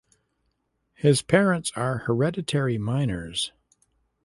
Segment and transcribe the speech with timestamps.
[0.95, 3.51] His parents are hereditary miners.